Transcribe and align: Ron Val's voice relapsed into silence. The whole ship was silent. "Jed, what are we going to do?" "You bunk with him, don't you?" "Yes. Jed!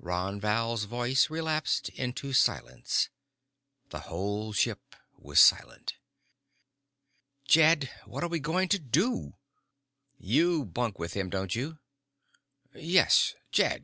Ron 0.00 0.40
Val's 0.40 0.86
voice 0.86 1.30
relapsed 1.30 1.88
into 1.90 2.32
silence. 2.32 3.10
The 3.90 4.00
whole 4.10 4.52
ship 4.52 4.80
was 5.16 5.38
silent. 5.38 5.92
"Jed, 7.46 7.90
what 8.04 8.24
are 8.24 8.28
we 8.28 8.40
going 8.40 8.68
to 8.70 8.80
do?" 8.80 9.34
"You 10.18 10.64
bunk 10.64 10.98
with 10.98 11.12
him, 11.12 11.30
don't 11.30 11.54
you?" 11.54 11.78
"Yes. 12.74 13.36
Jed! 13.52 13.72